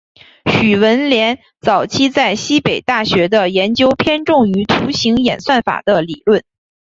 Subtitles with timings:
[0.51, 6.43] 许闻廉早期在西北大学的研究偏重于图形演算法的理论。